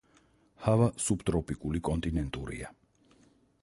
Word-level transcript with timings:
ჰავა 0.67 0.87
სუბტროპიკული 1.09 1.85
კონტინენტურია. 1.91 2.77